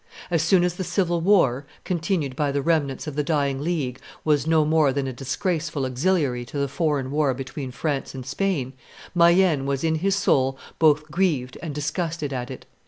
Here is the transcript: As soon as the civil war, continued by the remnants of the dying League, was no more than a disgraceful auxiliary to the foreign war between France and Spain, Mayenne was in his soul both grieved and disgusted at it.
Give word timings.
As 0.31 0.41
soon 0.41 0.63
as 0.63 0.77
the 0.77 0.83
civil 0.83 1.21
war, 1.21 1.67
continued 1.83 2.35
by 2.35 2.51
the 2.51 2.63
remnants 2.63 3.05
of 3.05 3.13
the 3.15 3.21
dying 3.23 3.59
League, 3.61 3.99
was 4.25 4.47
no 4.47 4.65
more 4.65 4.91
than 4.91 5.05
a 5.05 5.13
disgraceful 5.13 5.85
auxiliary 5.85 6.43
to 6.45 6.57
the 6.57 6.67
foreign 6.67 7.11
war 7.11 7.35
between 7.35 7.69
France 7.69 8.15
and 8.15 8.25
Spain, 8.25 8.73
Mayenne 9.13 9.67
was 9.67 9.83
in 9.83 9.93
his 9.97 10.15
soul 10.15 10.57
both 10.79 11.11
grieved 11.11 11.55
and 11.61 11.75
disgusted 11.75 12.33
at 12.33 12.49
it. 12.49 12.65